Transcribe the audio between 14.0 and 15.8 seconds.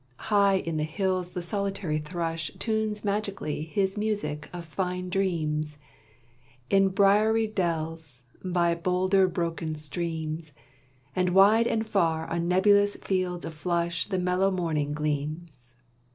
The mellow morning gleams.